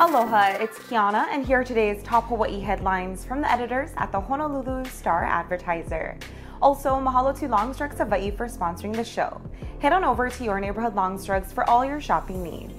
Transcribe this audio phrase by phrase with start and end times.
[0.00, 4.20] Aloha, it's Kiana, and here are today's top Hawaii headlines from the editors at the
[4.20, 6.18] Honolulu Star Advertiser.
[6.60, 9.40] Also, mahalo to Long's Drugs Hawaii for sponsoring the show.
[9.78, 12.74] Head on over to your neighborhood Long's Drugs for all your shopping needs.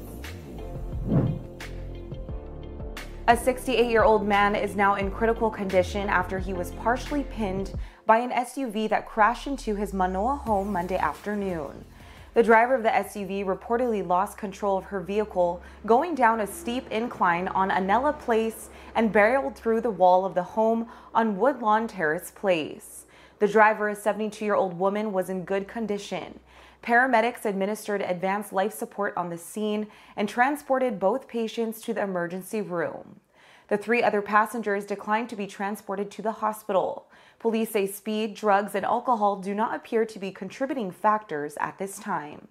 [3.30, 7.74] A 68 year old man is now in critical condition after he was partially pinned
[8.06, 11.86] by an SUV that crashed into his Manoa home Monday afternoon.
[12.34, 16.90] The driver of the SUV reportedly lost control of her vehicle going down a steep
[16.90, 22.32] incline on Anella Place and barreled through the wall of the home on Woodlawn Terrace
[22.32, 23.06] Place.
[23.40, 26.40] The driver, a 72 year old woman, was in good condition.
[26.82, 32.62] Paramedics administered advanced life support on the scene and transported both patients to the emergency
[32.62, 33.20] room.
[33.72, 37.10] The three other passengers declined to be transported to the hospital.
[37.40, 41.98] Police say speed, drugs, and alcohol do not appear to be contributing factors at this
[41.98, 42.50] time.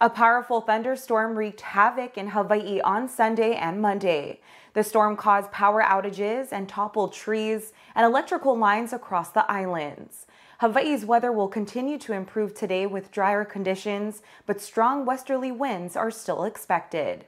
[0.00, 4.40] A powerful thunderstorm wreaked havoc in Hawaii on Sunday and Monday.
[4.72, 10.26] The storm caused power outages and toppled trees and electrical lines across the islands.
[10.60, 16.10] Hawaii's weather will continue to improve today with drier conditions, but strong westerly winds are
[16.10, 17.26] still expected.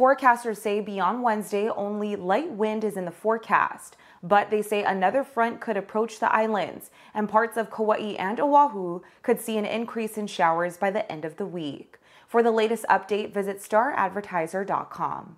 [0.00, 5.22] Forecasters say beyond Wednesday, only light wind is in the forecast, but they say another
[5.22, 10.16] front could approach the islands, and parts of Kauai and Oahu could see an increase
[10.16, 11.98] in showers by the end of the week.
[12.26, 15.36] For the latest update, visit staradvertiser.com.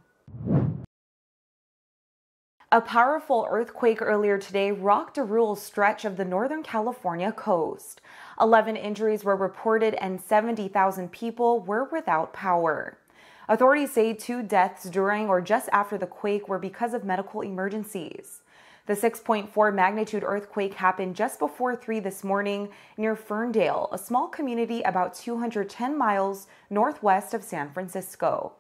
[2.70, 8.00] A powerful earthquake earlier today rocked a rural stretch of the Northern California coast.
[8.40, 12.98] 11 injuries were reported and 70,000 people were without power.
[13.48, 18.42] Authorities say two deaths during or just after the quake were because of medical emergencies.
[18.86, 24.82] The 6.4 magnitude earthquake happened just before 3 this morning near Ferndale, a small community
[24.82, 28.52] about 210 miles northwest of San Francisco.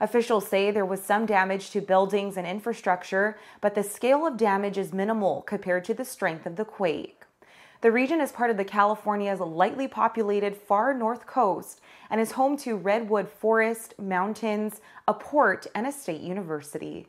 [0.00, 4.76] Officials say there was some damage to buildings and infrastructure, but the scale of damage
[4.76, 7.23] is minimal compared to the strength of the quake.
[7.84, 12.56] The region is part of the California's lightly populated far north coast and is home
[12.56, 17.08] to redwood forest, mountains, a port, and a state university.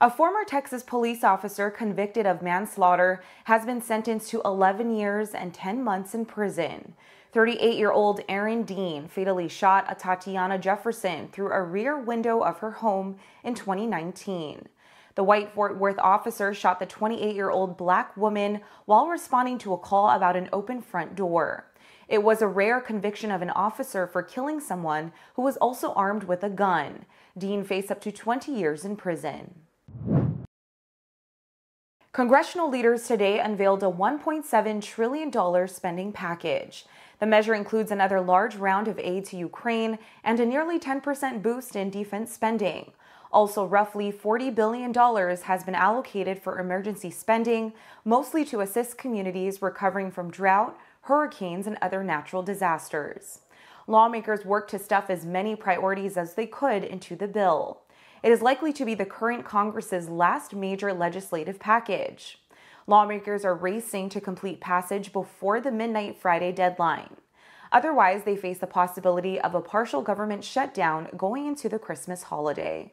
[0.00, 5.52] A former Texas police officer convicted of manslaughter has been sentenced to 11 years and
[5.52, 6.94] 10 months in prison.
[7.32, 12.70] 38 year old Aaron Dean fatally shot Atatiana Jefferson through a rear window of her
[12.70, 14.68] home in 2019.
[15.18, 19.72] The White Fort Worth officer shot the 28 year old black woman while responding to
[19.72, 21.72] a call about an open front door.
[22.06, 26.22] It was a rare conviction of an officer for killing someone who was also armed
[26.22, 27.04] with a gun.
[27.36, 29.56] Dean faced up to 20 years in prison.
[32.18, 36.84] Congressional leaders today unveiled a $1.7 trillion spending package.
[37.20, 41.76] The measure includes another large round of aid to Ukraine and a nearly 10% boost
[41.76, 42.90] in defense spending.
[43.30, 47.72] Also, roughly $40 billion has been allocated for emergency spending,
[48.04, 53.42] mostly to assist communities recovering from drought, hurricanes, and other natural disasters.
[53.86, 57.82] Lawmakers worked to stuff as many priorities as they could into the bill.
[58.22, 62.38] It is likely to be the current Congress's last major legislative package.
[62.86, 67.16] Lawmakers are racing to complete passage before the midnight Friday deadline.
[67.70, 72.92] Otherwise, they face the possibility of a partial government shutdown going into the Christmas holiday.